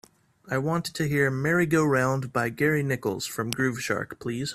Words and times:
I 0.49 0.57
want 0.57 0.85
to 0.85 1.07
hear 1.07 1.29
Merry 1.29 1.67
Go 1.67 1.85
Round 1.85 2.33
by 2.33 2.49
Gary 2.49 2.81
Nichols 2.81 3.27
from 3.27 3.51
Groove 3.51 3.83
Shark 3.83 4.19
please. 4.19 4.49